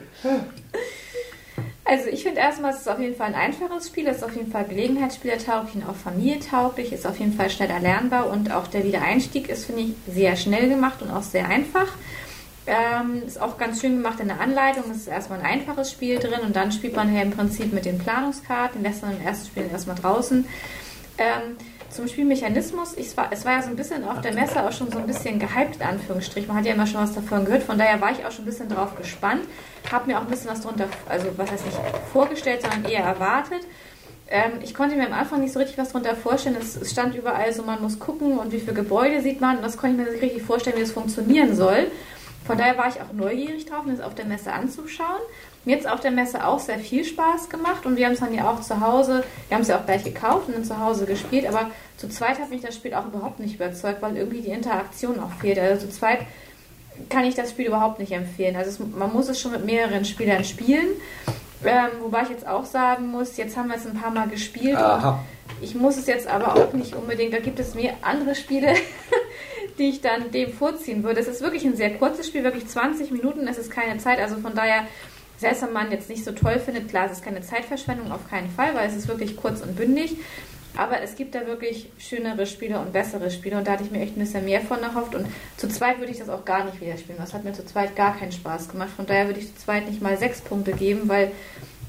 Also 1.89 2.09
ich 2.09 2.23
finde 2.23 2.41
erstmal, 2.41 2.73
es 2.73 2.81
ist 2.81 2.89
auf 2.89 2.99
jeden 2.99 3.15
Fall 3.15 3.27
ein 3.27 3.35
einfaches 3.35 3.87
Spiel, 3.87 4.07
es 4.07 4.17
ist 4.17 4.23
auf 4.23 4.35
jeden 4.35 4.51
Fall 4.51 4.65
gelegenheitsspielertauglich 4.65 5.75
und 5.75 5.89
auch 5.89 5.95
familientauglich, 5.95 6.91
ist 6.91 7.07
auf 7.07 7.17
jeden 7.17 7.31
Fall 7.31 7.49
schnell 7.49 7.69
erlernbar 7.69 8.29
und 8.29 8.51
auch 8.51 8.67
der 8.67 8.83
Wiedereinstieg 8.83 9.47
ist, 9.47 9.65
finde 9.65 9.83
ich, 9.83 9.93
sehr 10.13 10.35
schnell 10.35 10.67
gemacht 10.67 11.01
und 11.01 11.11
auch 11.11 11.23
sehr 11.23 11.47
einfach. 11.47 11.87
Ähm, 12.65 13.23
ist 13.25 13.41
auch 13.41 13.57
ganz 13.57 13.79
schön 13.79 13.95
gemacht 13.95 14.19
in 14.19 14.27
der 14.27 14.41
Anleitung, 14.41 14.83
es 14.91 14.97
ist 14.97 15.07
erstmal 15.07 15.39
ein 15.39 15.45
einfaches 15.45 15.89
Spiel 15.89 16.19
drin 16.19 16.41
und 16.45 16.57
dann 16.57 16.73
spielt 16.73 16.93
man 16.93 17.15
ja 17.15 17.21
im 17.21 17.31
Prinzip 17.31 17.71
mit 17.71 17.85
den 17.85 17.99
Planungskarten, 17.99 18.83
lässt 18.83 19.03
man 19.03 19.15
im 19.15 19.25
ersten 19.25 19.47
Spiel 19.47 19.69
erstmal 19.71 19.95
draußen. 19.95 20.45
Ähm, 21.17 21.55
zum 21.89 22.07
Spielmechanismus, 22.07 22.95
ich 22.97 23.15
war, 23.15 23.29
es 23.31 23.45
war 23.45 23.53
ja 23.53 23.61
so 23.61 23.69
ein 23.69 23.75
bisschen 23.75 24.03
auf 24.03 24.21
der 24.21 24.33
Messe 24.33 24.63
auch 24.63 24.71
schon 24.71 24.91
so 24.91 24.99
ein 24.99 25.07
bisschen 25.07 25.39
gehypt, 25.39 25.77
in 25.77 25.83
Anführungsstrich. 25.83 26.47
Man 26.47 26.57
hat 26.57 26.65
ja 26.65 26.73
immer 26.73 26.87
schon 26.87 27.01
was 27.01 27.13
davon 27.13 27.45
gehört, 27.45 27.63
von 27.63 27.77
daher 27.77 27.99
war 28.01 28.11
ich 28.11 28.25
auch 28.25 28.31
schon 28.31 28.43
ein 28.43 28.47
bisschen 28.47 28.69
drauf 28.69 28.95
gespannt. 28.95 29.41
Habe 29.91 30.07
mir 30.07 30.17
auch 30.17 30.23
ein 30.23 30.27
bisschen 30.27 30.49
was 30.51 30.61
drunter, 30.61 30.87
also 31.07 31.27
was 31.37 31.51
heißt 31.51 31.65
nicht 31.65 31.77
vorgestellt, 32.11 32.61
sondern 32.61 32.91
eher 32.91 33.03
erwartet. 33.03 33.61
Ähm, 34.29 34.53
ich 34.61 34.73
konnte 34.73 34.95
mir 34.95 35.07
am 35.07 35.13
Anfang 35.13 35.41
nicht 35.41 35.53
so 35.53 35.59
richtig 35.59 35.77
was 35.77 35.89
darunter 35.89 36.15
vorstellen. 36.15 36.57
Es, 36.59 36.75
es 36.75 36.91
stand 36.91 37.15
überall 37.15 37.53
so, 37.53 37.63
man 37.63 37.81
muss 37.81 37.97
gucken 37.99 38.37
und 38.37 38.51
wie 38.51 38.59
viele 38.59 38.73
Gebäude 38.73 39.21
sieht 39.21 39.39
man. 39.39 39.57
Und 39.57 39.63
das 39.63 39.77
konnte 39.77 39.95
ich 39.95 40.05
mir 40.05 40.11
nicht 40.11 40.23
richtig 40.23 40.43
vorstellen, 40.43 40.75
wie 40.75 40.81
das 40.81 40.91
funktionieren 40.91 41.55
soll. 41.55 41.87
Von 42.47 42.57
daher 42.57 42.77
war 42.77 42.87
ich 42.87 42.95
auch 43.01 43.11
neugierig 43.13 43.65
drauf, 43.65 43.83
mir 43.83 43.93
das 43.93 44.05
auf 44.05 44.15
der 44.15 44.25
Messe 44.25 44.53
anzuschauen. 44.53 45.19
Mir 45.65 45.75
hat 45.75 45.81
es 45.81 45.85
auf 45.85 45.99
der 45.99 46.11
Messe 46.11 46.47
auch 46.47 46.59
sehr 46.59 46.79
viel 46.79 47.03
Spaß 47.03 47.49
gemacht 47.49 47.85
und 47.85 47.97
wir 47.97 48.05
haben 48.05 48.13
es 48.13 48.21
dann 48.21 48.33
ja 48.33 48.49
auch 48.49 48.61
zu 48.61 48.79
Hause, 48.79 49.25
wir 49.49 49.55
haben 49.55 49.63
es 49.63 49.67
ja 49.67 49.77
auch 49.77 49.85
gleich 49.85 50.05
gekauft 50.05 50.47
und 50.47 50.55
dann 50.55 50.63
zu 50.63 50.79
Hause 50.79 51.05
gespielt, 51.05 51.45
aber 51.45 51.69
zu 51.97 52.07
zweit 52.07 52.39
hat 52.39 52.49
mich 52.49 52.61
das 52.61 52.75
Spiel 52.75 52.93
auch 52.93 53.05
überhaupt 53.05 53.41
nicht 53.41 53.55
überzeugt, 53.55 54.01
weil 54.01 54.15
irgendwie 54.15 54.41
die 54.41 54.51
Interaktion 54.51 55.19
auch 55.19 55.31
fehlt. 55.41 55.59
Also 55.59 55.87
zu 55.87 55.91
zweit 55.91 56.19
kann 57.09 57.25
ich 57.25 57.35
das 57.35 57.51
Spiel 57.51 57.67
überhaupt 57.67 57.99
nicht 57.99 58.13
empfehlen. 58.13 58.55
Also 58.55 58.69
es, 58.69 58.79
man 58.79 59.11
muss 59.11 59.27
es 59.27 59.41
schon 59.41 59.51
mit 59.51 59.65
mehreren 59.65 60.05
Spielern 60.05 60.43
spielen. 60.45 60.87
Ähm, 61.65 61.89
wobei 62.01 62.23
ich 62.23 62.29
jetzt 62.29 62.47
auch 62.47 62.65
sagen 62.65 63.07
muss, 63.07 63.35
jetzt 63.37 63.57
haben 63.57 63.69
wir 63.69 63.75
es 63.75 63.85
ein 63.85 63.99
paar 63.99 64.11
Mal 64.11 64.29
gespielt. 64.29 64.77
Aha. 64.77 65.19
Ich 65.61 65.75
muss 65.75 65.97
es 65.97 66.05
jetzt 66.05 66.27
aber 66.27 66.55
auch 66.55 66.73
nicht 66.73 66.95
unbedingt, 66.95 67.33
da 67.33 67.39
gibt 67.39 67.59
es 67.59 67.73
mehr 67.73 67.93
andere 68.01 68.35
Spiele, 68.35 68.67
die 69.77 69.89
ich 69.89 70.01
dann 70.01 70.31
dem 70.31 70.51
vorziehen 70.51 71.03
würde. 71.03 71.19
Es 71.19 71.27
ist 71.27 71.41
wirklich 71.41 71.65
ein 71.65 71.75
sehr 71.75 71.93
kurzes 71.95 72.27
Spiel, 72.27 72.43
wirklich 72.43 72.67
20 72.67 73.11
Minuten, 73.11 73.47
es 73.47 73.57
ist 73.57 73.71
keine 73.71 73.97
Zeit, 73.99 74.19
also 74.19 74.37
von 74.37 74.55
daher, 74.55 74.87
selbst 75.37 75.61
wenn 75.61 75.73
man 75.73 75.91
jetzt 75.91 76.09
nicht 76.09 76.25
so 76.25 76.31
toll 76.31 76.59
findet, 76.59 76.89
klar, 76.89 77.05
es 77.05 77.13
ist 77.13 77.23
keine 77.23 77.41
Zeitverschwendung, 77.41 78.11
auf 78.11 78.27
keinen 78.29 78.49
Fall, 78.49 78.73
weil 78.75 78.87
es 78.87 78.95
ist 78.95 79.07
wirklich 79.07 79.35
kurz 79.35 79.61
und 79.61 79.75
bündig. 79.75 80.17
Aber 80.75 81.01
es 81.01 81.15
gibt 81.15 81.33
da 81.33 81.47
wirklich 81.47 81.89
schönere 81.97 82.45
Spiele 82.45 82.79
und 82.79 82.93
bessere 82.93 83.31
Spiele 83.31 83.57
und 83.57 83.67
da 83.67 83.71
hatte 83.73 83.83
ich 83.83 83.89
mir 83.89 83.99
echt 83.99 84.15
ein 84.15 84.19
bisschen 84.19 84.45
mehr 84.45 84.61
von 84.61 84.81
erhofft. 84.83 85.15
Und 85.15 85.25
zu 85.57 85.67
zweit 85.67 85.97
würde 85.97 86.11
ich 86.11 86.19
das 86.19 86.29
auch 86.29 86.45
gar 86.45 86.65
nicht 86.65 86.79
wieder 86.79 86.97
spielen. 86.97 87.17
Das 87.17 87.33
hat 87.33 87.43
mir 87.43 87.53
zu 87.53 87.65
zweit 87.65 87.95
gar 87.95 88.15
keinen 88.15 88.31
Spaß 88.31 88.69
gemacht. 88.69 88.89
Von 88.95 89.07
daher 89.07 89.25
würde 89.25 89.39
ich 89.39 89.47
zu 89.47 89.65
zweit 89.65 89.89
nicht 89.89 90.03
mal 90.03 90.17
sechs 90.17 90.39
Punkte 90.39 90.73
geben, 90.73 91.09
weil 91.09 91.31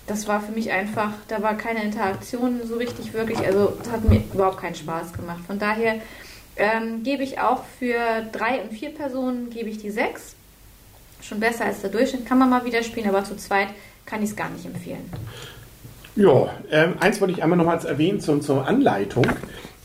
das 0.07 0.27
war 0.27 0.41
für 0.41 0.53
mich 0.53 0.73
einfach, 0.73 1.13
da 1.29 1.43
war 1.43 1.55
keine 1.57 1.85
Interaktion 1.85 2.61
so 2.67 2.77
richtig 2.77 3.13
wirklich. 3.13 3.39
Also 3.41 3.77
das 3.79 3.93
hat 3.93 4.09
mir 4.09 4.23
überhaupt 4.33 4.59
keinen 4.59 4.75
Spaß 4.75 5.13
gemacht. 5.13 5.41
Von 5.47 5.59
daher 5.59 5.97
ähm, 6.59 7.03
gebe 7.03 7.23
ich 7.23 7.41
auch 7.41 7.63
für 7.79 7.97
drei 8.33 8.61
und 8.63 8.73
vier 8.73 8.91
Personen 8.91 9.51
gebe 9.51 9.69
ich 9.69 9.79
die 9.79 9.91
sechs. 9.91 10.35
Schon 11.21 11.41
besser 11.41 11.65
als 11.65 11.81
der 11.81 11.91
Durchschnitt. 11.91 12.27
Kann 12.27 12.39
man 12.39 12.51
mal 12.51 12.65
wieder 12.65 12.83
spielen, 12.83 13.09
aber 13.09 13.25
zu 13.25 13.37
zweit 13.37 13.69
kann 14.07 14.23
ich 14.23 14.31
es 14.31 14.37
gar 14.37 14.51
nicht 14.51 14.65
empfehlen. 14.65 15.11
Ja, 16.17 16.51
ähm, 16.71 16.95
eins 17.01 17.21
wollte 17.21 17.35
ich 17.35 17.43
einmal 17.43 17.57
nochmals 17.57 17.85
erwähnen 17.85 18.21
zum, 18.21 18.43
zur 18.43 18.67
Anleitung. 18.67 19.27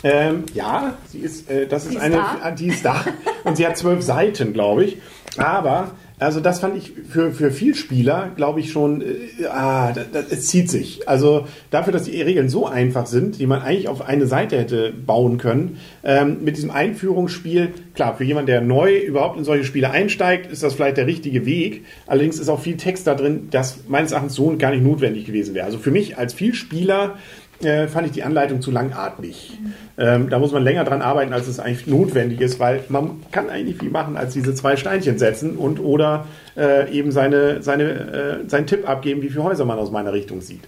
Ähm, 0.04 0.46
ja, 0.54 0.96
sie 1.08 1.20
ist, 1.20 1.50
äh, 1.50 1.68
das 1.68 1.84
Sie 1.84 1.90
ist 1.90 1.96
ist 1.96 2.02
eine, 2.02 2.16
da? 2.16 2.52
die 2.52 2.68
ist 2.68 2.84
da 2.84 3.06
und 3.44 3.56
sie 3.56 3.66
hat 3.66 3.78
zwölf 3.78 4.02
Seiten, 4.04 4.52
glaube 4.52 4.86
ich. 4.86 4.98
Aber, 5.38 5.92
also 6.26 6.40
das 6.40 6.60
fand 6.60 6.78
ich 6.78 6.92
für, 7.10 7.32
für 7.32 7.52
Vielspieler, 7.52 8.32
glaube 8.36 8.60
ich 8.60 8.72
schon, 8.72 9.02
äh, 9.02 9.46
ah, 9.50 9.92
das, 9.92 10.12
das, 10.12 10.26
es 10.32 10.48
zieht 10.48 10.70
sich. 10.70 11.08
Also 11.08 11.48
dafür, 11.72 11.94
dass 11.94 12.04
die 12.04 12.22
Regeln 12.22 12.50
so 12.50 12.68
einfach 12.68 13.06
sind, 13.06 13.40
die 13.40 13.48
man 13.48 13.62
eigentlich 13.62 13.88
auf 13.88 14.02
eine 14.02 14.28
Seite 14.28 14.58
hätte 14.58 14.92
bauen 14.92 15.38
können, 15.38 15.78
ähm, 16.04 16.38
mit 16.44 16.58
diesem 16.58 16.72
Einführungsspiel, 16.72 17.74
klar, 17.96 18.16
für 18.16 18.24
jemanden, 18.24 18.48
der 18.48 18.62
neu 18.62 18.98
überhaupt 18.98 19.38
in 19.38 19.44
solche 19.44 19.66
Spiele 19.66 19.92
einsteigt, 19.92 20.52
ist 20.52 20.64
das 20.64 20.74
vielleicht 20.74 20.98
der 20.98 21.08
richtige 21.08 21.46
Weg. 21.46 21.86
Allerdings 22.08 22.40
ist 22.40 22.50
auch 22.50 22.60
viel 22.60 22.78
Text 22.78 23.08
da 23.08 23.16
drin, 23.16 23.48
das 23.52 23.80
meines 23.88 24.12
Erachtens 24.12 24.36
so 24.36 24.56
gar 24.58 24.72
nicht 24.72 24.84
notwendig 24.84 25.26
gewesen 25.26 25.56
wäre. 25.56 25.66
Also 25.66 25.78
für 25.78 25.92
mich 25.92 26.18
als 26.18 26.34
Vielspieler 26.34 27.18
äh, 27.64 27.88
fand 27.88 28.08
ich 28.08 28.14
die 28.14 28.24
Anleitung 28.24 28.62
zu 28.62 28.72
langatmig. 28.72 29.60
Ähm, 29.98 30.30
da 30.30 30.40
muss 30.40 30.52
man 30.52 30.64
länger 30.64 30.84
dran 30.84 31.04
arbeiten, 31.04 31.34
als 31.34 31.48
es 31.48 31.60
eigentlich 31.60 31.86
notwendig 31.86 32.42
ist, 32.42 32.60
weil 32.60 32.84
man 32.90 33.22
kann 33.32 33.50
eigentlich 33.50 33.78
viel 33.78 33.92
machen, 33.92 34.18
als 34.18 34.34
diese 34.34 34.56
zwei 34.56 34.76
Steinchen 34.76 35.20
setzen 35.20 35.56
und 35.56 35.80
oder 35.80 36.26
äh, 36.58 36.92
eben 36.92 37.12
seine, 37.12 37.62
seine, 37.62 37.84
äh, 37.84 38.50
seinen 38.50 38.66
Tipp 38.66 38.90
abgeben, 38.90 39.22
wie 39.22 39.30
viele 39.30 39.44
Häuser 39.44 39.66
man 39.66 39.78
aus 39.78 39.92
meiner 39.92 40.12
Richtung 40.14 40.42
sieht. 40.42 40.62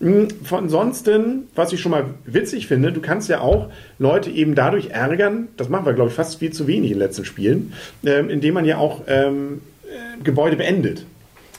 Hm, 0.00 0.28
Von 0.44 0.66
ansonsten, 0.66 1.46
was 1.54 1.72
ich 1.72 1.80
schon 1.80 1.92
mal 1.92 2.04
witzig 2.24 2.66
finde, 2.66 2.92
du 2.92 3.00
kannst 3.00 3.28
ja 3.28 3.40
auch 3.40 3.70
Leute 3.98 4.30
eben 4.30 4.54
dadurch 4.54 4.90
ärgern, 4.90 5.48
das 5.56 5.68
machen 5.68 5.86
wir, 5.86 5.92
glaube 5.94 6.10
ich, 6.10 6.16
fast 6.16 6.38
viel 6.38 6.52
zu 6.52 6.66
wenig 6.66 6.90
in 6.90 6.98
den 6.98 7.06
letzten 7.06 7.24
Spielen, 7.24 7.72
ähm, 8.04 8.28
indem 8.28 8.54
man 8.54 8.64
ja 8.64 8.78
auch 8.78 9.02
ähm, 9.06 9.62
äh, 9.84 10.22
Gebäude 10.22 10.56
beendet. 10.56 11.06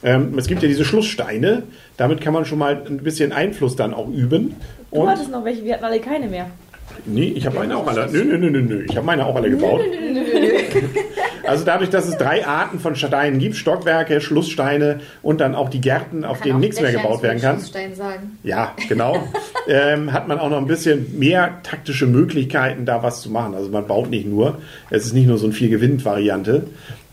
Ähm, 0.02 0.38
es 0.38 0.46
gibt 0.46 0.62
ja 0.62 0.68
diese 0.68 0.84
Schlusssteine, 0.84 1.64
damit 1.96 2.20
kann 2.20 2.32
man 2.32 2.44
schon 2.44 2.58
mal 2.58 2.82
ein 2.86 2.98
bisschen 2.98 3.32
Einfluss 3.32 3.76
dann 3.76 3.94
auch 3.94 4.08
üben. 4.08 4.56
Du 4.90 5.00
Und 5.00 5.08
hattest 5.08 5.30
noch 5.30 5.44
welche, 5.44 5.64
wir 5.64 5.74
hatten 5.74 5.84
alle 5.84 6.00
keine 6.00 6.28
mehr. 6.28 6.46
Nee, 7.04 7.32
ich 7.36 7.46
habe 7.46 7.58
meine 7.58 7.76
auch 7.76 7.86
alle. 7.86 8.10
Nö, 8.10 8.24
nö, 8.24 8.38
nö, 8.38 8.50
nö, 8.50 8.62
nö. 8.62 8.84
Ich 8.88 8.96
habe 8.96 9.06
meine 9.06 9.26
auch 9.26 9.36
alle 9.36 9.50
gebaut. 9.50 9.80
Also 11.48 11.64
dadurch, 11.64 11.88
dass 11.88 12.06
es 12.06 12.18
drei 12.18 12.46
Arten 12.46 12.78
von 12.78 12.94
Steinen 12.94 13.38
gibt, 13.38 13.56
Stockwerke, 13.56 14.20
Schlusssteine 14.20 15.00
und 15.22 15.40
dann 15.40 15.54
auch 15.54 15.70
die 15.70 15.80
Gärten, 15.80 16.26
auf 16.26 16.42
denen 16.42 16.60
nichts 16.60 16.78
mehr 16.78 16.92
gebaut 16.92 17.22
werden 17.22 17.40
kann. 17.40 17.60
Stein 17.60 17.94
sagen. 17.94 18.38
Ja, 18.42 18.74
genau. 18.86 19.26
ähm, 19.66 20.12
hat 20.12 20.28
man 20.28 20.38
auch 20.38 20.50
noch 20.50 20.58
ein 20.58 20.66
bisschen 20.66 21.18
mehr 21.18 21.60
taktische 21.62 22.06
Möglichkeiten, 22.06 22.84
da 22.84 23.02
was 23.02 23.22
zu 23.22 23.30
machen. 23.30 23.54
Also 23.54 23.70
man 23.70 23.86
baut 23.86 24.10
nicht 24.10 24.26
nur. 24.26 24.58
Es 24.90 25.06
ist 25.06 25.14
nicht 25.14 25.26
nur 25.26 25.38
so 25.38 25.46
ein 25.46 25.52
vier 25.52 25.70
gewinnt 25.70 26.04
variante 26.04 26.66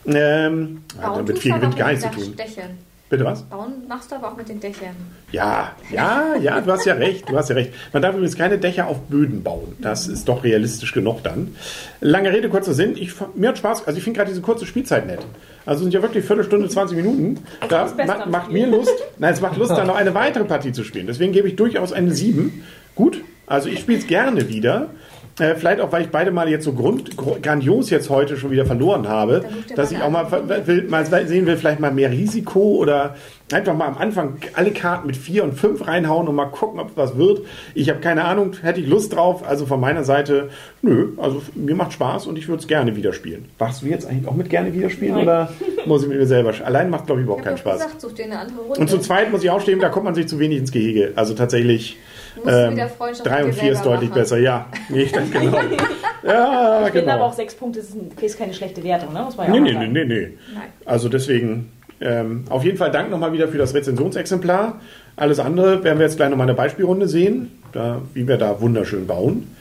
Ähm, 0.07 0.81
hat 0.99 1.13
Bauen 1.13 1.25
mit 1.25 1.39
viel 1.39 1.53
Gewinn 1.53 1.75
gar 1.75 1.91
mit 1.91 2.01
nichts 2.01 2.15
zu 2.15 2.21
tun. 2.21 2.35
Dächern. 2.35 2.77
Bitte 3.07 3.23
was? 3.23 3.43
Bauen 3.43 3.87
machst 3.87 4.11
du 4.11 4.15
aber 4.15 4.31
auch 4.31 4.35
mit 4.37 4.49
den 4.49 4.59
Dächern. 4.59 4.95
Ja, 5.31 5.73
ja, 5.91 6.35
ja, 6.41 6.59
du 6.59 6.71
hast 6.71 6.85
ja 6.85 6.95
recht, 6.95 7.29
du 7.29 7.37
hast 7.37 7.49
ja 7.49 7.55
recht. 7.55 7.71
Man 7.93 8.01
darf 8.01 8.15
übrigens 8.15 8.35
keine 8.35 8.57
Dächer 8.57 8.87
auf 8.87 8.99
Böden 9.01 9.43
bauen. 9.43 9.75
Das 9.79 10.07
ist 10.07 10.27
doch 10.27 10.43
realistisch 10.43 10.91
genug 10.91 11.21
dann. 11.21 11.55
Lange 12.01 12.31
Rede, 12.31 12.49
kurzer 12.49 12.73
Sinn. 12.73 12.97
Ich, 12.97 13.13
mir 13.35 13.49
hat 13.49 13.59
Spaß, 13.59 13.85
also 13.85 13.97
ich 13.97 14.03
finde 14.03 14.17
gerade 14.17 14.31
diese 14.31 14.41
kurze 14.41 14.65
Spielzeit 14.65 15.05
nett. 15.05 15.19
Also 15.67 15.83
sind 15.83 15.93
ja 15.93 16.01
wirklich 16.01 16.25
Viertelstunde, 16.25 16.67
20 16.67 16.97
Minuten. 16.97 17.43
Da 17.69 17.93
ma 18.07 18.25
macht 18.25 18.51
mir 18.51 18.65
Lust, 18.65 18.93
nein, 19.19 19.33
es 19.33 19.41
macht 19.41 19.57
Lust, 19.57 19.71
da 19.71 19.85
noch 19.85 19.95
eine 19.95 20.15
weitere 20.15 20.45
Partie 20.45 20.71
zu 20.71 20.83
spielen. 20.83 21.05
Deswegen 21.05 21.31
gebe 21.31 21.47
ich 21.47 21.55
durchaus 21.55 21.93
eine 21.93 22.11
7. 22.11 22.63
Gut, 22.95 23.21
also 23.45 23.69
ich 23.69 23.79
spiele 23.79 23.99
es 23.99 24.07
gerne 24.07 24.49
wieder. 24.49 24.89
Äh, 25.37 25.55
vielleicht 25.55 25.81
auch, 25.81 25.91
weil 25.91 26.03
ich 26.03 26.09
beide 26.09 26.31
Male 26.31 26.49
jetzt 26.49 26.63
so 26.63 26.71
grund, 26.71 27.17
grandios 27.17 27.89
jetzt 27.89 28.09
heute 28.09 28.37
schon 28.37 28.51
wieder 28.51 28.65
verloren 28.65 29.09
habe, 29.09 29.43
dass 29.75 29.91
ich 29.91 30.01
auch 30.01 30.09
mal, 30.09 30.27
will, 30.65 30.83
mal 30.83 31.05
sehen 31.05 31.45
will, 31.45 31.57
vielleicht 31.57 31.81
mal 31.81 31.91
mehr 31.91 32.09
Risiko 32.09 32.77
oder 32.77 33.15
einfach 33.51 33.75
mal 33.75 33.87
am 33.87 33.97
Anfang 33.97 34.37
alle 34.53 34.71
Karten 34.71 35.07
mit 35.07 35.17
4 35.17 35.43
und 35.43 35.53
5 35.53 35.87
reinhauen 35.87 36.29
und 36.29 36.35
mal 36.35 36.45
gucken, 36.45 36.79
ob 36.79 36.91
es 36.91 36.97
was 36.97 37.17
wird. 37.17 37.41
Ich 37.73 37.89
habe 37.89 37.99
keine 37.99 38.23
Ahnung, 38.23 38.53
hätte 38.61 38.79
ich 38.79 38.87
Lust 38.87 39.13
drauf. 39.13 39.45
Also 39.45 39.65
von 39.65 39.81
meiner 39.81 40.05
Seite, 40.05 40.49
nö, 40.81 41.09
also 41.17 41.41
mir 41.53 41.75
macht 41.75 41.91
Spaß 41.91 42.27
und 42.27 42.37
ich 42.37 42.47
würde 42.47 42.61
es 42.61 42.67
gerne 42.67 42.95
wieder 42.95 43.11
spielen. 43.11 43.45
Warst 43.57 43.81
du 43.81 43.87
jetzt 43.87 44.07
eigentlich 44.07 44.29
auch 44.29 44.35
mit 44.35 44.49
gerne 44.49 44.73
wieder 44.73 44.89
spielen 44.89 45.15
Nein. 45.15 45.23
oder 45.23 45.51
muss 45.85 46.03
ich 46.03 46.07
mit 46.07 46.17
mir 46.17 46.27
selber? 46.27 46.53
Allein 46.63 46.89
macht, 46.89 47.07
glaube 47.07 47.19
ich, 47.19 47.25
überhaupt 47.25 47.41
Ich 47.41 47.47
keinen 47.47 47.57
Spaß. 47.57 47.81
gesagt, 47.81 47.99
such 47.99 48.13
dir 48.13 48.25
eine 48.25 48.39
andere 48.39 48.61
Runde. 48.61 48.79
Und 48.79 48.89
zu 48.89 48.99
zweit 48.99 49.31
muss 49.31 49.43
ich 49.43 49.49
auch 49.49 49.59
stehen, 49.59 49.81
da 49.81 49.89
kommt 49.89 50.05
man 50.05 50.15
sich 50.15 50.27
zu 50.27 50.39
wenig 50.39 50.59
ins 50.59 50.71
Gehege. 50.71 51.11
Also 51.15 51.33
tatsächlich. 51.33 51.97
Freundschaft 52.43 53.25
drei 53.29 53.43
und 53.45 53.53
dir 53.53 53.59
vier 53.59 53.71
ist 53.71 53.77
selber 53.79 53.91
deutlich 53.91 54.09
machen. 54.09 54.19
besser, 54.21 54.37
ja. 54.37 54.65
Nee, 54.89 55.05
genau. 55.05 55.59
Ja, 56.23 56.81
Ich 56.87 56.91
finde 56.91 57.03
aber 57.11 57.17
genau. 57.19 57.25
auch 57.27 57.33
sechs 57.33 57.53
Punkte 57.53 57.79
ist, 57.79 57.93
ein, 57.93 58.09
ist 58.19 58.37
keine 58.39 58.53
schlechte 58.53 58.83
Wertung, 58.83 59.13
ne? 59.13 59.21
Muss 59.23 59.37
man 59.37 59.45
ja 59.53 59.59
Nee, 59.59 59.75
auch 59.75 59.79
nee, 59.79 59.87
nee, 59.87 60.05
nee, 60.05 60.05
nee. 60.05 60.21
Nein. 60.53 60.63
Also 60.83 61.07
deswegen, 61.07 61.71
ähm, 62.01 62.45
auf 62.49 62.63
jeden 62.63 62.77
Fall 62.77 62.89
Dank 62.91 63.11
nochmal 63.11 63.31
wieder 63.31 63.47
für 63.47 63.59
das 63.59 63.73
Rezensionsexemplar. 63.75 64.81
Alles 65.17 65.39
andere 65.39 65.83
werden 65.83 65.99
wir 65.99 66.05
jetzt 66.05 66.17
gleich 66.17 66.29
nochmal 66.29 66.45
in 66.49 66.55
der 66.55 66.61
Beispielrunde 66.61 67.07
sehen, 67.07 67.51
da, 67.73 68.01
wie 68.13 68.27
wir 68.27 68.37
da 68.37 68.59
wunderschön 68.59 69.05
bauen. 69.05 69.55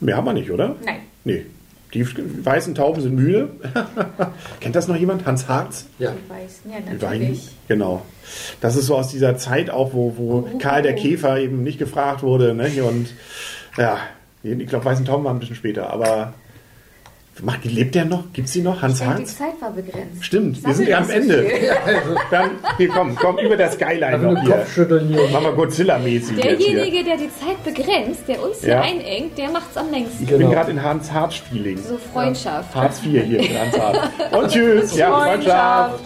Mehr 0.00 0.16
haben 0.16 0.24
wir 0.24 0.32
nicht, 0.32 0.50
oder? 0.50 0.74
Nein. 0.84 0.96
Nee. 1.24 1.44
Die 1.96 2.44
weißen 2.44 2.74
Tauben 2.74 3.00
sind 3.00 3.14
müde. 3.14 3.48
Kennt 4.60 4.76
das 4.76 4.86
noch 4.86 4.96
jemand? 4.96 5.24
Hans 5.24 5.48
Harz? 5.48 5.86
Ja. 5.98 6.12
Die 6.12 6.30
Weißen, 6.30 6.70
ja, 6.70 6.92
natürlich. 6.92 7.48
Genau. 7.68 8.02
Das 8.60 8.76
ist 8.76 8.86
so 8.86 8.96
aus 8.96 9.08
dieser 9.08 9.38
Zeit 9.38 9.70
auch, 9.70 9.94
wo, 9.94 10.14
wo 10.18 10.48
Karl 10.58 10.82
der 10.82 10.94
Käfer 10.94 11.38
eben 11.38 11.62
nicht 11.62 11.78
gefragt 11.78 12.22
wurde. 12.22 12.54
Ne? 12.54 12.70
Und 12.82 13.08
ja, 13.78 13.98
ich 14.42 14.66
glaube, 14.66 14.84
Weißen 14.84 15.06
Tauben 15.06 15.24
war 15.24 15.32
ein 15.32 15.38
bisschen 15.38 15.56
später, 15.56 15.90
aber 15.90 16.34
lebt 17.68 17.94
der 17.94 18.04
noch? 18.06 18.24
Gibt 18.32 18.46
es 18.48 18.54
die 18.54 18.62
noch? 18.62 18.80
Hans 18.82 18.98
denke, 18.98 19.14
die? 19.14 19.24
Zeit 19.26 19.60
war 19.60 19.70
begrenzt. 19.70 20.24
Stimmt, 20.24 20.64
wir 20.64 20.74
sind 20.74 20.88
ja 20.88 20.98
am 20.98 21.10
Ende. 21.10 21.44
viel. 21.48 21.70
Dann, 22.30 22.50
hier 22.78 22.88
komm, 22.88 23.14
komm, 23.16 23.38
über 23.38 23.56
der 23.56 23.70
Skyline 23.70 24.18
noch 24.18 24.40
hier. 24.42 24.50
Kopfschütteln 24.56 25.08
hier. 25.08 25.28
Machen 25.28 25.44
wir 25.44 25.52
Godzilla-mäßig. 25.52 26.36
Derjenige, 26.40 27.04
der 27.04 27.16
die 27.18 27.30
Zeit 27.30 27.62
begrenzt, 27.64 28.26
der 28.26 28.42
uns 28.42 28.60
hier 28.60 28.70
Ja. 28.70 28.80
einengt, 28.80 29.36
der 29.36 29.50
macht's 29.50 29.76
am 29.76 29.90
längsten. 29.90 30.22
Ich 30.24 30.30
bin 30.30 30.38
Genau. 30.38 30.50
gerade 30.50 30.70
in 30.70 30.82
Hans 30.82 31.12
Harz-Feeling. 31.12 31.78
So 31.78 31.98
Freundschaft. 32.12 32.74
Hartz 32.74 33.00
IV 33.04 33.22
hier 33.24 33.40
in 33.40 33.58
Hans 33.58 33.78
Harz. 33.78 33.98
Und 34.32 34.50
tschüss. 34.50 34.96
Ja. 34.96 35.10
Freundschaft. 35.20 36.04